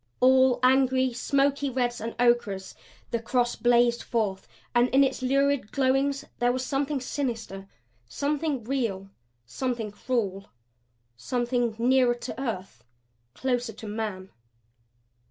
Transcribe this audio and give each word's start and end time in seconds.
All 0.19 0.59
angry, 0.63 1.13
smoky 1.13 1.69
reds 1.69 2.01
and 2.01 2.15
ochres 2.19 2.73
the 3.11 3.21
cross 3.21 3.55
blazed 3.55 4.01
forth 4.01 4.47
and 4.73 4.87
in 4.89 5.03
its 5.03 5.21
lurid 5.21 5.71
glowings 5.71 6.25
was 6.39 6.65
something 6.65 6.99
sinister, 6.99 7.67
something 8.09 8.63
real, 8.63 9.11
something 9.45 9.91
cruel, 9.91 10.49
something 11.15 11.75
nearer 11.77 12.15
to 12.15 12.41
earth, 12.41 12.83
closer 13.35 13.73
to 13.73 13.87
man. 13.87 14.31